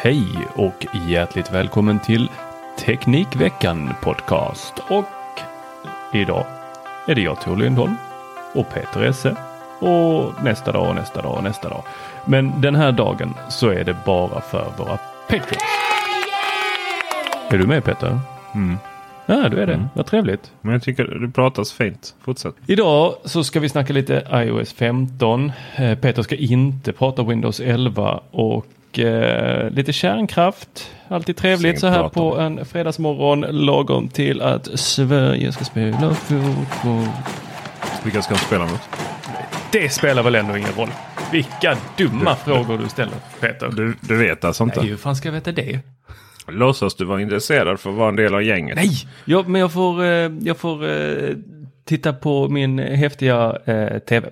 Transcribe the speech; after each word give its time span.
Hej 0.00 0.26
och 0.54 0.86
hjärtligt 1.08 1.52
välkommen 1.52 2.00
till 2.00 2.30
Teknikveckan 2.78 3.94
podcast. 4.02 4.74
Och 4.90 5.04
idag 6.14 6.46
är 7.08 7.14
det 7.14 7.20
jag 7.20 7.40
Tor 7.40 7.56
Lindholm 7.56 7.94
och 8.54 8.70
Peter 8.74 9.02
Esse. 9.02 9.36
Och 9.78 10.44
nästa 10.44 10.72
dag 10.72 10.88
och 10.88 10.94
nästa 10.94 11.22
dag 11.22 11.36
och 11.36 11.44
nästa 11.44 11.68
dag. 11.68 11.82
Men 12.24 12.60
den 12.60 12.74
här 12.74 12.92
dagen 12.92 13.34
så 13.50 13.68
är 13.68 13.84
det 13.84 13.96
bara 14.06 14.40
för 14.40 14.72
våra 14.78 14.98
Patreons. 15.28 15.62
Är 17.50 17.58
du 17.58 17.66
med 17.66 17.84
Peter? 17.84 18.18
Mm. 18.54 18.78
Ja, 19.26 19.48
du 19.48 19.60
är 19.60 19.66
det. 19.66 19.88
Vad 19.94 20.06
trevligt. 20.06 20.52
Men 20.60 20.72
jag 20.72 20.82
tycker 20.82 21.04
det 21.04 21.28
pratas 21.28 21.72
fint. 21.72 22.14
Fortsätt. 22.20 22.54
Idag 22.66 23.14
så 23.24 23.44
ska 23.44 23.60
vi 23.60 23.68
snacka 23.68 23.92
lite 23.92 24.26
iOS 24.32 24.72
15. 24.72 25.52
Eh, 25.76 25.98
Peter 25.98 26.22
ska 26.22 26.36
inte 26.36 26.92
prata 26.92 27.22
Windows 27.22 27.60
11 27.60 28.20
och 28.30 28.66
eh, 29.00 29.70
lite 29.70 29.92
kärnkraft. 29.92 30.90
Alltid 31.08 31.36
trevligt 31.36 31.80
så 31.80 31.86
här 31.86 32.08
på 32.08 32.38
en 32.38 32.64
fredagsmorgon 32.64 33.40
lagom 33.40 34.08
till 34.08 34.42
att 34.42 34.80
Sverige 34.80 35.52
ska 35.52 35.64
spela 35.64 36.14
fotboll. 36.14 37.08
Vilka 38.04 38.22
ska 38.22 38.34
de 38.34 38.40
spela 38.40 38.64
mot? 38.66 38.80
Det 39.72 39.88
spelar 39.88 40.22
väl 40.22 40.34
ändå 40.34 40.56
ingen 40.56 40.72
roll. 40.76 40.88
Vilka 41.32 41.76
dumma 41.96 42.36
frågor 42.36 42.78
du 42.78 42.88
ställer 42.88 43.14
Peter. 43.40 43.68
Du, 43.68 43.94
du 44.00 44.16
vet 44.16 44.44
alltså 44.44 44.64
inte? 44.64 44.80
Nej, 44.80 44.88
hur 44.88 44.96
fan 44.96 45.16
ska 45.16 45.28
jag 45.28 45.32
veta 45.32 45.52
det? 45.52 45.80
Låtsas 46.48 46.94
du 46.94 47.04
vara 47.04 47.20
intresserad 47.20 47.80
för 47.80 47.90
att 47.90 47.96
vara 47.96 48.08
en 48.08 48.16
del 48.16 48.34
av 48.34 48.42
gänget? 48.42 48.76
Nej, 48.76 48.90
ja, 49.24 49.44
men 49.46 49.60
jag 49.60 49.72
får, 49.72 50.04
eh, 50.04 50.30
jag 50.40 50.56
får 50.56 50.88
eh, 50.88 51.36
titta 51.84 52.12
på 52.12 52.48
min 52.48 52.78
häftiga 52.78 53.58
eh, 53.64 53.98
tv. 53.98 54.30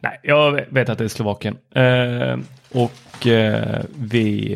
Nej, 0.00 0.20
jag 0.22 0.60
vet 0.68 0.88
att 0.88 0.98
det 0.98 1.04
är 1.04 1.08
Slovakien. 1.08 1.56
Eh, 1.74 2.38
och 2.74 3.26
eh, 3.26 3.84
vi... 3.98 4.54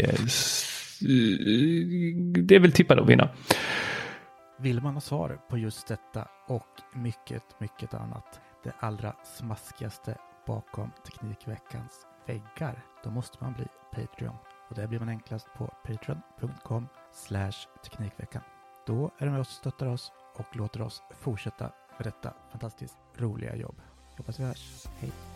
det 2.44 2.54
är 2.54 2.60
väl 2.60 2.72
tippade 2.72 3.02
att 3.02 3.08
vinna. 3.08 3.28
Vill 4.58 4.82
man 4.82 4.94
ha 4.94 5.00
svar 5.00 5.40
på 5.48 5.58
just 5.58 5.88
detta 5.88 6.28
och 6.46 6.80
mycket, 6.94 7.60
mycket 7.60 7.94
annat, 7.94 8.40
det 8.64 8.72
allra 8.78 9.16
smaskigaste 9.38 10.18
bakom 10.46 10.90
Teknikveckans 11.04 12.06
väggar, 12.26 12.84
då 13.04 13.10
måste 13.10 13.38
man 13.40 13.52
bli 13.52 13.66
Patreon. 13.92 14.36
Och 14.68 14.74
det 14.74 14.88
blir 14.88 14.98
man 14.98 15.08
enklast 15.08 15.46
på 15.56 15.74
patreon.com 15.84 16.88
slash 17.12 17.66
Teknikveckan. 17.84 18.42
Då 18.86 19.10
är 19.18 19.26
det 19.26 19.32
med 19.32 19.40
oss 19.40 19.48
och 19.48 19.54
stöttar 19.54 19.86
oss 19.86 20.12
och 20.34 20.56
låter 20.56 20.82
oss 20.82 21.02
fortsätta 21.20 21.64
med 21.98 22.06
detta 22.06 22.34
fantastiskt 22.50 22.96
roliga 23.16 23.56
jobb. 23.56 23.76
Hoppas 24.16 24.40
vi 24.40 24.44
hörs. 24.44 24.86
Hej! 25.00 25.35